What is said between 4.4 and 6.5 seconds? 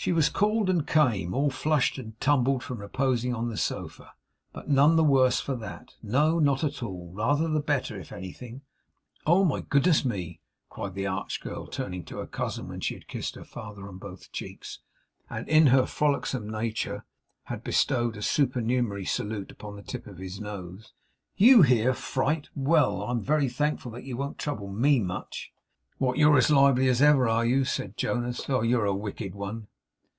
but none the worse for that. No,